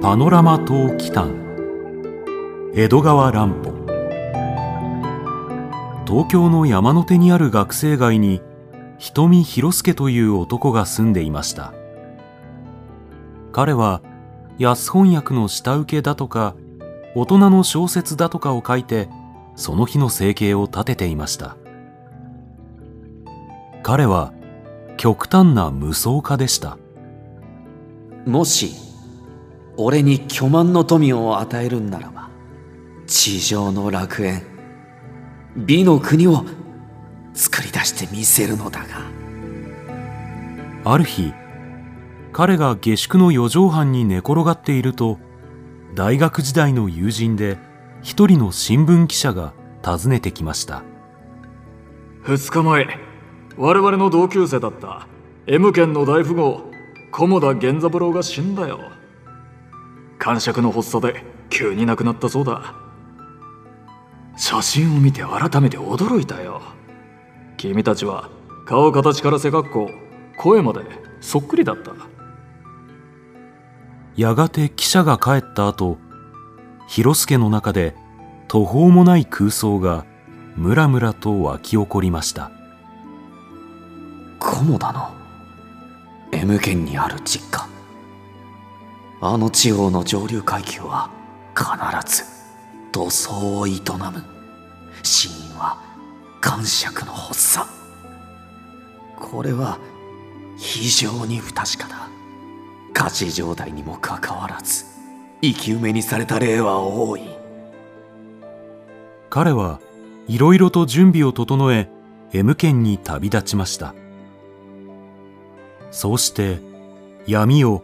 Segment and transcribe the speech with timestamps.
[0.00, 1.26] パノラマ島北
[2.74, 3.72] 江戸川乱歩。
[6.06, 8.40] 東京の山手にある学生街に
[8.98, 11.74] 瞳博介という男が住んでいました。
[13.52, 14.00] 彼は
[14.58, 16.54] 安翻訳の下請けだとか
[17.14, 19.08] 大人の小説だとかを書いて
[19.56, 21.56] その日の生計を立てていました。
[23.82, 24.32] 彼は
[24.98, 26.76] 極端な無双家でした。
[28.26, 28.72] もし
[29.76, 32.28] 俺に巨万の富を与えるんならば
[33.06, 34.42] 地上の楽園
[35.56, 36.44] 美の国を
[37.32, 38.86] 作り出してみせるのだが。
[40.84, 41.32] ある日
[42.32, 45.20] 彼が下宿の四畳半に寝転がっていると
[45.94, 47.56] 大学時代の友人で
[48.02, 50.82] 一人の新聞記者が訪ねてきました。
[52.24, 53.07] 2日前
[53.60, 55.08] 我々の同級生だった
[55.48, 56.62] M 県の大富豪
[57.10, 58.78] 菰田源三郎が死んだよ。
[60.16, 62.76] 感触の発作で急に亡くなったそうだ。
[64.36, 66.62] 写真を見て改めて驚いたよ。
[67.56, 68.30] 君たちは
[68.64, 69.90] 顔形から背格好
[70.38, 70.82] 声まで
[71.20, 71.90] そっくりだった。
[74.14, 75.98] やがて記者が帰った後
[76.86, 77.96] 広助の中で
[78.46, 80.06] 途方もない空想が
[80.54, 82.52] ムラムラと湧き起こりました。
[84.38, 85.10] 菰田の
[86.32, 87.68] M 県にある実家。
[89.20, 91.10] あの地方の上流階級は
[91.56, 92.24] 必ず
[92.92, 93.78] 土葬を営む。
[95.02, 95.80] 死因は
[96.40, 97.68] 感触の発作。
[99.16, 99.78] これは
[100.56, 102.08] 非常に不確かだ。
[102.94, 104.84] 火事状態にもかかわらず
[105.40, 107.22] 生き埋めにされた例は多い。
[109.30, 109.80] 彼は
[110.26, 111.88] いろいろと準備を整え
[112.32, 113.94] M 県に旅立ちました。
[115.90, 116.58] そうして
[117.26, 117.82] 闇を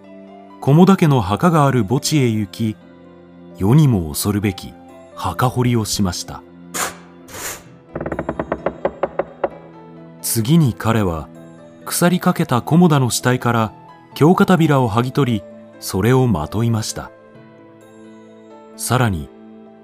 [0.60, 2.77] 菰田家の墓がある墓地へ行き
[3.58, 4.72] 世にも恐るべき
[5.14, 6.42] 墓掘りをしました。
[10.23, 11.28] 次に彼は
[11.84, 13.73] 腐りかけた菰田の死体から
[14.14, 15.42] 京片びらを剥ぎ取り
[15.80, 17.11] それをまといました。
[18.77, 19.28] さらに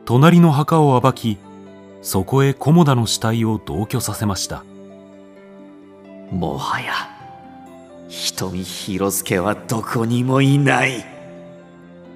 [0.04, 1.38] 隣の墓を暴き
[2.02, 4.64] そこへ菰田の死体を同居させました。
[6.32, 7.19] もはや。
[8.10, 11.04] 瞳広助はどこにもいない。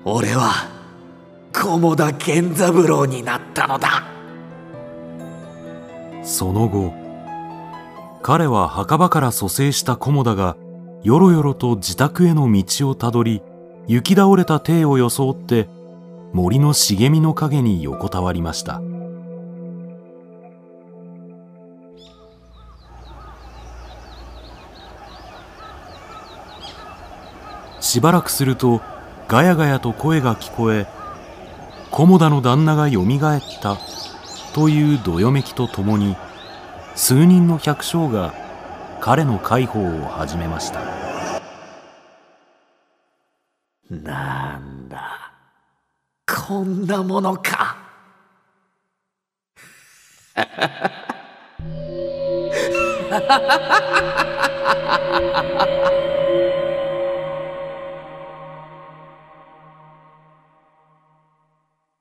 [0.04, 0.68] 俺は
[1.52, 4.04] 菰田源三郎になったのだ。
[6.24, 6.92] その後
[8.22, 10.56] 彼は墓場から蘇生した菰田が
[11.04, 13.42] よろよろと自宅への道をたどり
[13.86, 15.68] 行き倒れた体を装って
[16.32, 18.82] 森の茂みの陰に横たわりました。
[27.94, 28.82] しばらくすると
[29.28, 30.88] ガヤガヤと声が聞こえ
[31.92, 33.78] 菰田の旦那がよみがえった
[34.52, 36.16] というどよめきとともに
[36.96, 38.34] 数人の百姓が
[39.00, 40.80] 彼の介抱を始めました。
[43.88, 45.32] なんだ
[46.26, 47.76] こんなものか。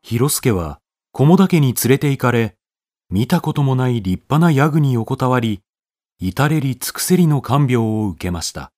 [0.05, 0.81] 広助は
[1.13, 2.55] 菰田家に連れて行かれ
[3.09, 5.61] 見たこともない立派なヤグに横たわり
[6.19, 8.73] 至れり尽くせりの看病を受けました。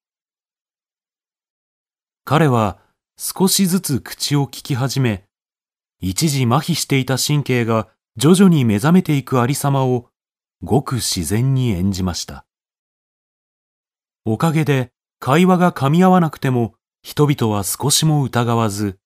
[2.26, 2.78] 彼は
[3.18, 5.24] 少しずつ口を聞き始め
[6.00, 7.88] 一時麻痺していた神経が
[8.18, 10.10] 徐々に目覚めていくありさまを
[10.62, 12.46] ごく自然に演じました。
[14.26, 19.00] おかげで会話が噛み合わなくても人々は少しも疑わず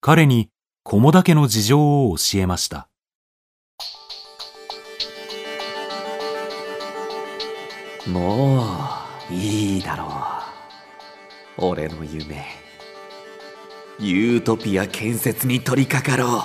[0.00, 0.48] 彼に
[0.88, 2.86] 菰田家の事情を教えました。
[8.06, 8.64] も
[9.28, 10.04] ういいだろ
[11.58, 11.66] う。
[11.70, 12.46] 俺の夢。
[13.98, 16.44] ユートピア建設に取り掛かろ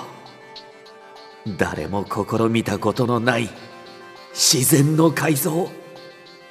[1.46, 1.56] う。
[1.56, 3.48] 誰も試みたことのない
[4.32, 5.70] 自然の改造。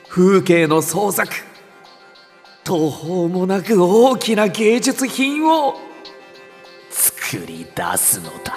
[0.08, 1.30] 風景の創作。
[2.64, 5.91] 途方もなく大きな芸術品を。
[7.82, 8.54] 出すのだ。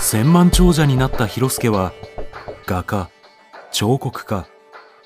[0.00, 1.92] 千万長者になった広助は
[2.66, 3.08] 画家
[3.70, 4.48] 彫刻家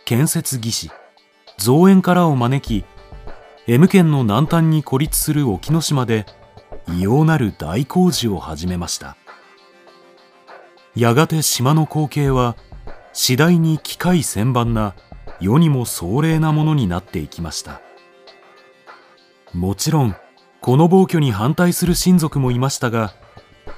[0.07, 0.91] 建設技師
[1.59, 2.87] 造園家らを招き
[3.67, 6.25] M 県の南端に孤立する沖ノ島で
[6.89, 9.17] 異様なる大工事を始めました。
[10.97, 12.57] やがて島の光景は
[13.13, 14.95] 次第に機械千万な
[15.41, 17.83] 世にも壮麗なものになっていきました。
[19.53, 20.17] もちろん
[20.65, 23.13] この暴挙に反対する親族もいましたが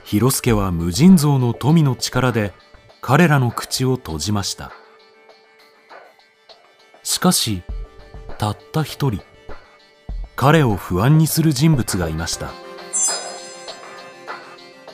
[0.05, 2.53] 広助は無尽蔵の富の力で
[3.01, 4.71] 彼らの口を閉じました。
[7.03, 7.65] しかし
[8.39, 9.21] たった一人
[10.37, 12.53] 彼を不安にする人物がいました。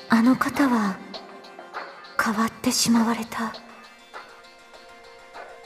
[0.08, 0.96] あの方は
[2.18, 3.52] 変わってしまわれた。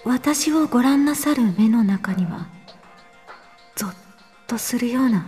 [0.05, 2.49] 私をご覧なさる目の中には
[3.77, 3.95] ゾッ
[4.49, 5.25] とするような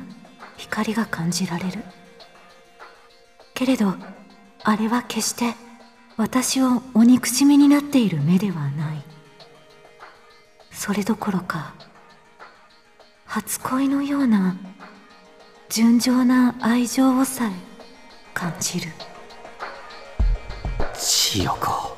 [0.59, 1.83] 光が感じられる。
[3.55, 3.95] けれど
[4.63, 5.55] あれは決して
[6.17, 9.03] 私をお憎しみになっている目ではない。
[10.71, 11.75] それどころか
[13.25, 14.57] 初恋のような
[15.69, 17.53] 純情な愛情をさえ
[18.35, 18.91] 感じる。
[20.95, 21.97] 千代子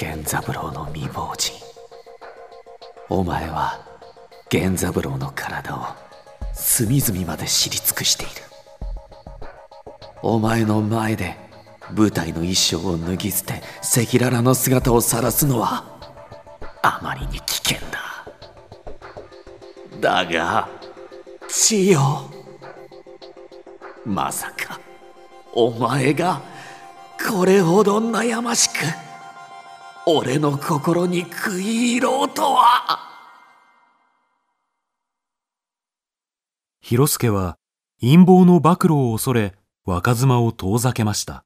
[0.00, 1.54] 源三郎の未亡人。
[3.08, 3.84] お前は
[4.52, 6.09] 源三郎の体を
[6.52, 8.32] 隅々まで知り尽くしている。
[10.22, 11.36] お前の前で
[11.94, 15.84] 舞台の衣装を脱ぎ捨て赤裸々の姿を晒すのは
[16.82, 18.00] あまりに危険だ。
[20.00, 20.68] だが
[21.48, 22.00] 千代。
[24.06, 24.80] まさか
[25.52, 26.40] お前が
[27.28, 28.72] これほど悩ましく
[30.06, 33.09] 俺の心に食い入ろうとは。
[36.90, 37.56] 広助は
[38.00, 39.54] 陰謀の暴露を恐れ
[39.84, 41.44] 若妻を遠ざけました。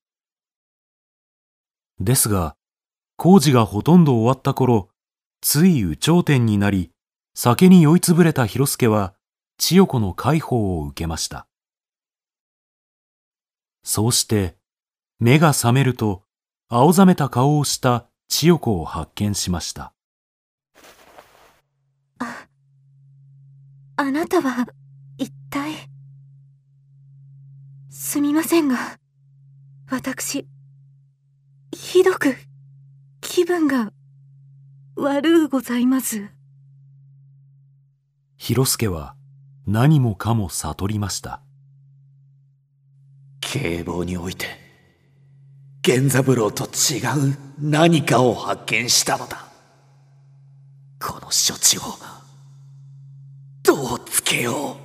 [2.00, 2.56] ですが
[3.18, 4.88] 工事がほとんど終わった頃
[5.42, 6.92] つい有頂天になり
[7.34, 9.12] 酒に酔いつぶれた広助は
[9.58, 11.46] 千代子の介抱を受けました。
[13.82, 14.56] そうして
[15.20, 16.22] 目が覚めると
[16.70, 19.92] 青ざめた顔をした千代子を発見しました。
[22.18, 22.46] あ
[23.96, 24.66] あなたは
[25.18, 25.72] 一体
[27.88, 28.98] すみませんが
[29.90, 30.46] 私
[31.72, 32.36] ひどく
[33.20, 33.92] 気分が
[34.96, 36.30] 悪うございます。
[38.36, 39.16] 広助は
[39.66, 41.40] 何もかも悟りました。
[43.40, 44.46] 警棒において
[45.86, 46.98] 源三郎と違
[47.30, 49.46] う何かを発見したのだ。
[51.00, 51.82] この処置を
[53.62, 54.83] どうつけよう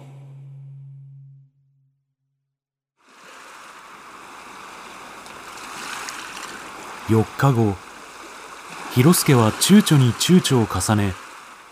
[7.10, 7.76] 4日後
[8.94, 11.14] 広助は躊躇に躊躇を重ね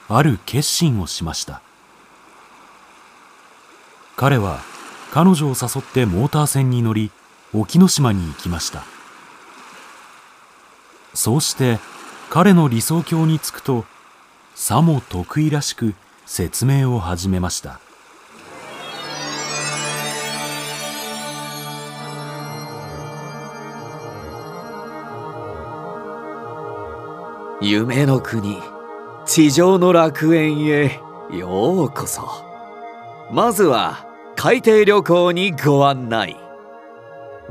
[0.10, 1.62] ある決心をしました。
[4.16, 4.60] 彼は
[5.12, 7.12] 彼女を誘ってモーター船に乗り
[7.54, 8.84] 沖ノ島に行きました。
[11.14, 11.80] そうして
[12.30, 13.86] 彼の理想郷に着くと
[14.56, 15.94] さも得意らしく
[16.26, 17.80] 説明を始めました。
[27.60, 28.60] 夢の国
[29.26, 31.00] 地上の楽園へ
[31.32, 32.22] ようこそ。
[33.32, 34.06] まずは
[34.36, 36.38] 海底旅行にご案内。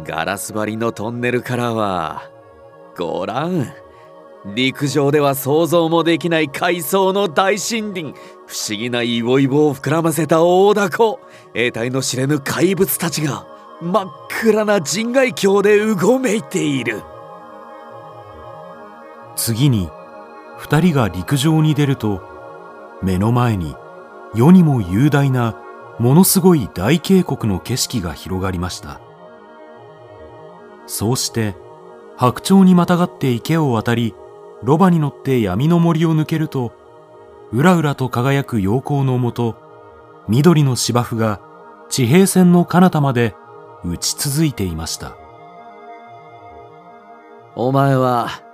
[0.04, 2.30] ガラス張りのトンネルからは
[2.96, 3.66] ご覧。
[4.54, 8.14] 陸上では想像もできない海藻の大森林。
[8.46, 11.18] 不思議なイボイボを膨らませた大凧。
[11.52, 13.44] 得体の知れぬ怪物たちが
[13.82, 17.02] 真っ暗な人外境でうごめいている。
[19.36, 19.90] 次に
[20.56, 22.22] 二人が陸上に出ると
[23.02, 23.76] 目の前に
[24.34, 25.62] 世にも雄大な
[25.98, 29.00] ものすごい大渓谷の景色が広がりました。
[30.86, 31.54] そうして
[32.16, 34.14] 白鳥にまたがって池を渡り
[34.62, 36.72] ロバに乗って闇の森を抜けると
[37.52, 39.56] うらうらと輝く陽光のもと
[40.28, 41.40] 緑の芝生が
[41.88, 43.34] 地平線の彼方まで
[43.84, 45.16] 打ち続いていました。
[47.54, 48.45] お前は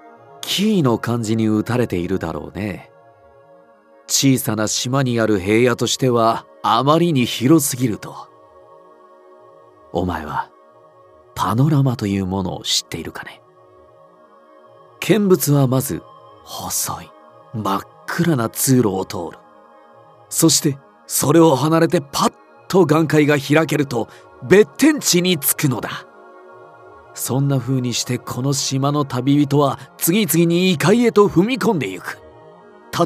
[0.42, 2.90] キーの漢字に打たれているだろうね。
[4.06, 8.28] 小さな島にある平野としてはあまりに広すぎると。
[9.92, 10.50] お前は
[11.34, 13.40] パノラマというものを知っているかね？
[15.00, 16.02] 見物はまず
[16.44, 17.10] 細い
[17.54, 19.38] 真っ暗な通路を通る。
[20.28, 22.32] そしてそれを離れてパッ
[22.68, 24.08] と眼界が開けると
[24.42, 26.06] 別天地に着くのだ。
[27.14, 32.18] そんな風にしてこの島の旅人は次々に異界へと踏み込んでゆく。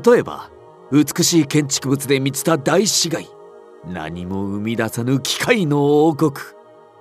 [0.05, 0.51] 例えば
[0.93, 3.29] 美しい建築物で満ちた大市街。
[3.85, 6.33] 何も生み出さぬ機械の王国。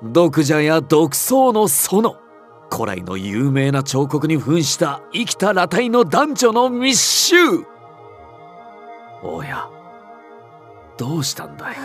[0.04, 2.16] 毒蛇や毒草の園。
[2.72, 7.36] 古来の有名な彫刻に扮した生きた裸体の男女の密集。
[9.24, 9.70] おや
[10.98, 11.76] どうしたんだい？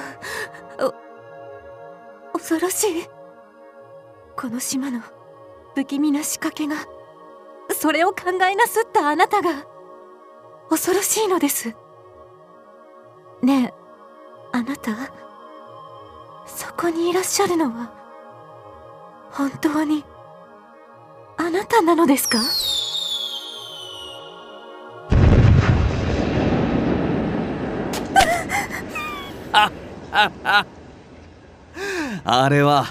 [2.33, 3.20] 恐ろしい。
[4.41, 5.01] この島の
[5.75, 6.77] 不気味な仕掛けが
[7.75, 9.67] それを考えなすったあなたが
[10.71, 11.77] 恐ろしいのです。
[13.43, 13.75] ねえ
[14.53, 14.93] あなた
[16.47, 17.93] そこにいらっしゃるのは
[19.31, 20.07] 本当に
[21.37, 22.39] あなたなのですか？
[32.25, 32.87] あれは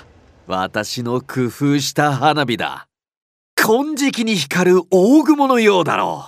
[0.51, 2.87] 私の工夫した花火だ。
[3.53, 6.25] 金色に光る大雲のようだろ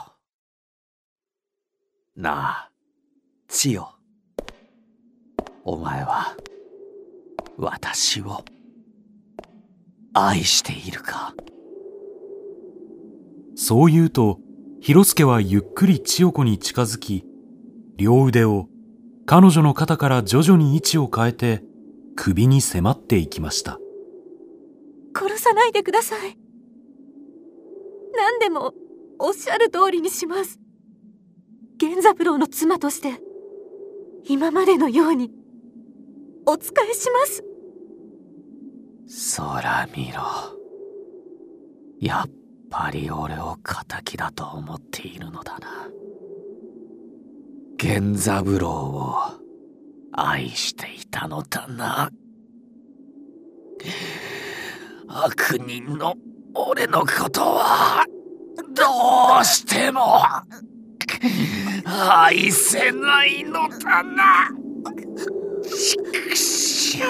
[2.15, 2.21] う。
[2.21, 2.71] なあ
[3.47, 3.95] 千代。
[5.63, 6.35] お前は
[7.57, 8.45] 私を
[10.13, 11.33] 愛しているか？
[13.55, 14.37] そう言うと、
[14.81, 17.25] 広助はゆっくり千代子に近づき、
[17.97, 18.67] 両腕を
[19.25, 21.63] 彼女の肩から徐々に位置を変えて
[22.15, 23.79] 首に迫っていきました。
[25.15, 26.38] 殺さないでください。
[28.15, 28.74] 何でも
[29.20, 30.60] おっしゃる通りにします。
[31.82, 33.22] 源三郎の妻として
[34.25, 35.32] 今までのように
[36.46, 37.44] お仕えします。
[39.38, 40.22] 空見ろ。
[42.00, 42.32] やっ
[42.70, 45.88] ぱり俺を敵だと思っているのだな。
[47.82, 49.15] 源三郎を
[50.12, 52.10] 愛していたのだな。
[55.13, 56.15] 悪人の
[56.56, 58.06] 俺のことは
[58.74, 60.22] どうしても。
[61.86, 64.50] 愛せないのだな。
[65.63, 67.03] 畜生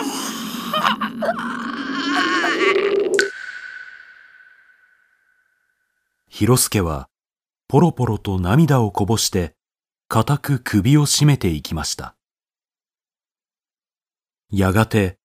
[6.28, 7.08] 広助は
[7.68, 9.54] ポロポロと涙をこぼして
[10.08, 12.16] 固く首を絞めていきました。
[14.52, 15.20] やがて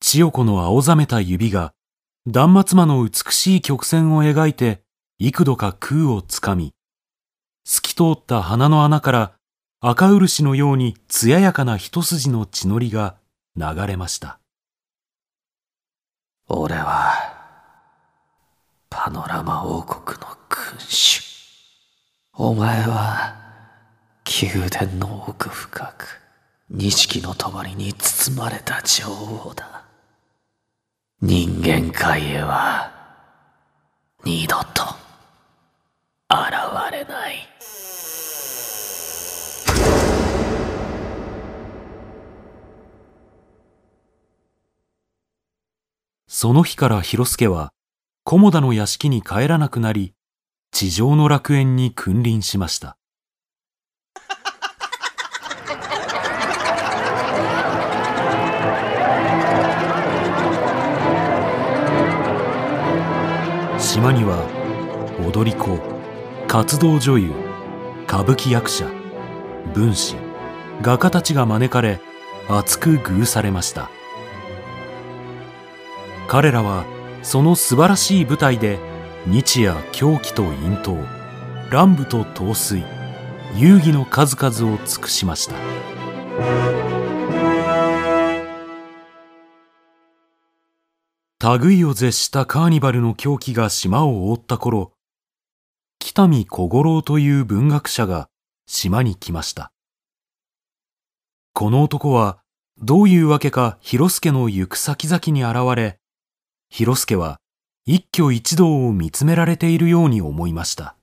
[0.00, 1.72] 千代子の青ざめた指が
[2.28, 4.82] 断末魔の美しい曲線を描いて
[5.20, 6.74] 幾度か空をつかみ、
[7.64, 9.32] 透き通った鼻の穴から
[9.80, 13.14] 赤漆のように艶やかな一筋の血のりが
[13.56, 14.40] 流れました。
[16.48, 17.12] 俺は
[18.90, 21.22] パノラマ王国の君主
[22.32, 23.36] お前は
[24.42, 26.20] 宮殿の奥深く
[26.70, 29.85] 錦の帳に包まれた女王だ
[31.22, 32.92] 人間界へは
[34.22, 34.82] 二度と
[36.28, 36.42] 現
[36.92, 37.36] れない
[46.28, 47.72] その日から広助は、
[48.26, 50.12] 菰田の屋敷に帰らなくなり、
[50.70, 52.98] 地上の楽園に君臨しました。
[63.96, 64.44] 島には、
[65.26, 65.78] 踊り子、
[66.46, 67.32] 活動女優、
[68.06, 68.84] 歌舞伎役者、
[69.72, 70.16] 文士、
[70.82, 71.98] 画家たちが招かれ、
[72.46, 73.90] 厚く遇されました。
[76.28, 76.84] 彼らは
[77.22, 78.78] その素晴らしい舞台で
[79.26, 81.02] 日夜狂気と隠遁
[81.70, 82.84] 乱舞と陶酔
[83.54, 85.54] 遊戯の数々を尽くしました
[91.54, 94.92] 類を絶したカーニバルの狂気が島を覆った頃
[95.98, 98.28] 北見小五郎という文学者が
[98.66, 99.72] 島に来ました
[101.52, 102.38] この男は
[102.82, 105.98] どういうわけか広助の行く先々に現れ
[106.68, 107.38] 広助は
[107.88, 110.96] 一挙一動を見つめられているように思いました。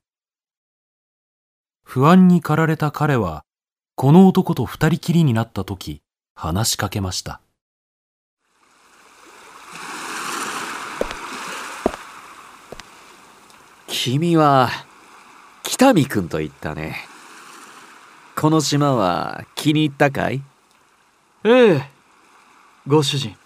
[1.81, 3.45] 不安に駆られた彼は、
[3.95, 6.01] この男と二人きりになった時、
[6.35, 7.39] 話しかけました。
[13.95, 14.71] 君は
[15.61, 17.05] 北見君と言ったね。
[18.35, 20.41] この島は気に入ったかい？
[21.43, 21.89] ええ。
[22.87, 23.37] ご主人。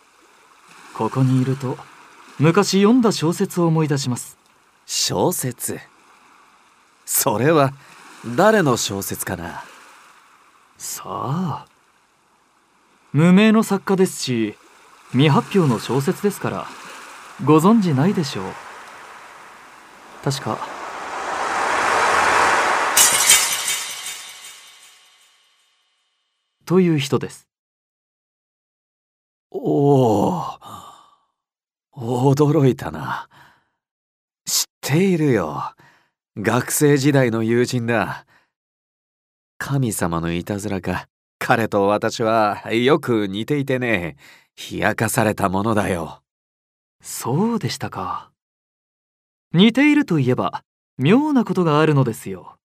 [0.96, 1.78] ここにいると
[2.40, 4.38] 昔読んだ小説を思い出します。
[4.86, 5.82] 小説？
[7.06, 7.74] それは
[8.26, 9.66] 誰の小説かな？
[10.78, 11.66] さあ。
[13.12, 14.56] 無名の作家ですし
[15.12, 16.68] 未発表の小説ですから
[17.44, 18.46] ご存知ないでしょう
[20.30, 20.60] 確か。
[26.66, 27.48] という人です。
[29.52, 30.36] お
[31.94, 33.30] お驚いたな。
[34.46, 35.74] 知っているよ。
[36.38, 38.26] 学生時代の友人だ。
[39.58, 41.08] 神様のいたずらか
[41.40, 44.18] 彼と私はよく似ていてね。
[44.72, 46.22] 冷やかされたものだよ。
[47.02, 48.32] そうでしたか
[49.58, 50.64] 似ているといえば
[51.00, 52.60] 妙なことがあるのですよ。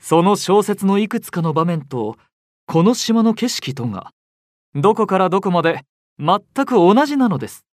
[0.00, 2.16] その小説のいくつかの場面と
[2.66, 4.12] この島の景色とが
[4.76, 5.82] どこからどこまで
[6.20, 7.66] 全く同じなのです。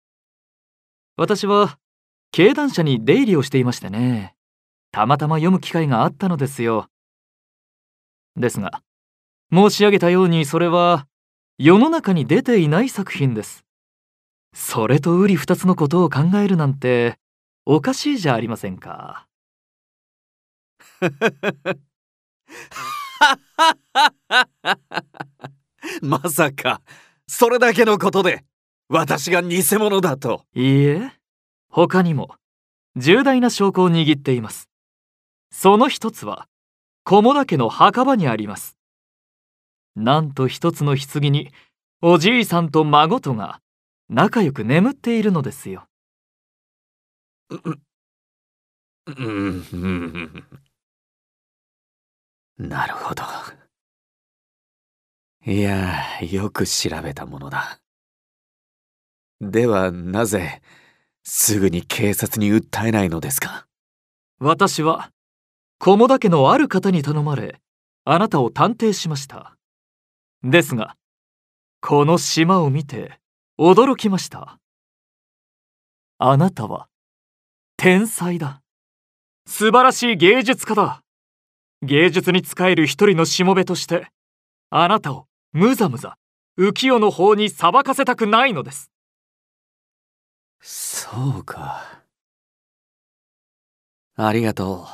[1.18, 1.78] 私は
[2.32, 4.34] 経団社に出入りをしていましてね。
[4.92, 6.88] たまたま読む機会があったのですよ。
[8.36, 8.82] ですが
[9.54, 11.06] 申し上げたようにそれは
[11.60, 13.64] 世の中に出ていない作品です。
[14.56, 17.21] それと瓜二つのことを考えるなんて
[17.66, 19.28] おかしいじゃありませんか。
[26.02, 26.82] まさか
[27.28, 28.44] それだけのことで
[28.90, 30.46] 私が偽物だと。
[30.54, 31.12] いいえ
[31.70, 32.36] 他にも
[32.96, 34.70] 重大な証拠を握っています。
[35.52, 36.48] その一つは
[37.04, 38.76] 菰田家の墓場にあります。
[39.96, 41.52] なんと一つの棺に
[42.02, 43.62] おじいさんと孫とが
[44.10, 45.86] 仲良く眠っているのですよ
[52.58, 53.24] なるほど。
[55.46, 57.82] いやよく調べたものだ。
[59.42, 60.62] ではなぜ
[61.24, 63.68] すぐに警察に訴えないのですか？
[64.40, 65.12] 私は
[65.80, 67.60] 菰田家のある方に頼まれ
[68.06, 69.58] あなたを探偵しました。
[70.44, 70.96] ですが
[71.82, 73.20] この島を見て
[73.60, 74.60] 驚きました。
[76.20, 76.88] あなたは
[77.84, 78.62] 天才だ。
[79.48, 81.02] 素晴らしい芸術家だ。
[81.82, 84.06] 芸術に仕える一人のしもべとして
[84.70, 86.16] あなたをむざむざ
[86.60, 88.92] 浮世の方に裁かせたくないのです。
[90.62, 92.04] そうか。
[94.16, 94.86] ありがと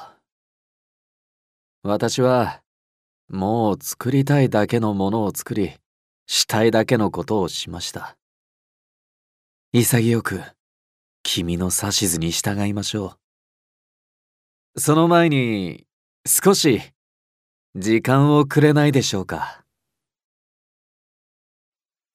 [1.84, 1.89] う。
[1.89, 2.62] 私は
[3.27, 5.74] もう作りたいだけのものを作り
[6.25, 8.15] したいだけのことをしました。
[9.74, 10.42] 潔く
[11.29, 13.18] 君の指図に従いましょ
[14.75, 14.79] う。
[14.79, 15.85] その前に
[16.25, 16.81] 少し
[17.75, 19.66] 時間をくれないでしょうか。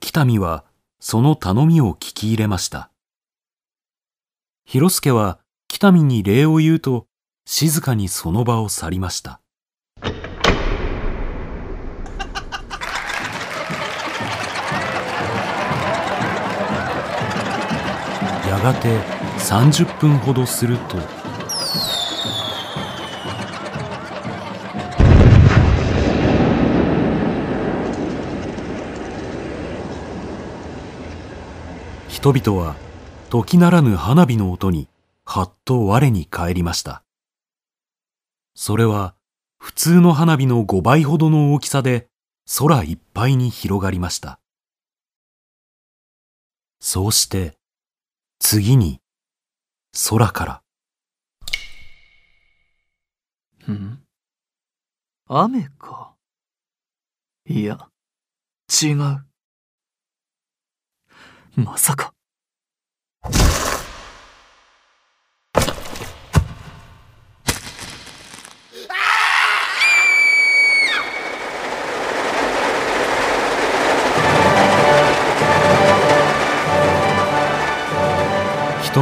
[0.01, 0.65] 北見は
[0.99, 2.91] その頼みを聞き入れました。
[4.65, 7.07] 広助は北見に礼を言うと
[7.45, 9.42] 静かにその場を去りました。
[18.53, 19.01] やがて
[19.39, 20.99] 30分ほどすると
[32.09, 32.77] 人々は
[33.31, 34.87] 時ならぬ花火の音に
[35.25, 37.03] はっと我に返りました。
[38.55, 39.15] それは
[39.59, 42.07] 普通の花火の5倍ほどの大きさで
[42.59, 44.39] 空いっぱいに広がりました。
[46.81, 47.55] そうして
[48.45, 49.01] 次に
[50.11, 50.63] 空か
[53.67, 53.73] ら。
[53.73, 54.05] ん？
[55.29, 56.17] 雨か？
[57.47, 57.89] いや
[58.83, 59.25] 違う。
[61.55, 62.13] まさか。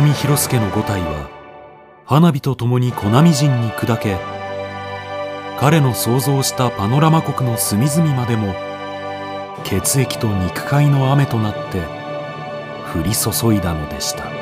[0.01, 1.31] 見広助の五体は
[2.05, 4.17] 花火とともに粉みじんに砕け
[5.59, 8.55] 彼の想像したパノラマ国の隅々までも
[9.65, 11.81] 血液と肉塊の雨となって
[12.95, 14.40] 降り注いだのでした。